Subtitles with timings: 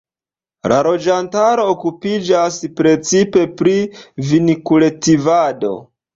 [0.71, 3.75] La loĝantaro okupiĝas precipe pri
[4.33, 5.73] vinkultivado.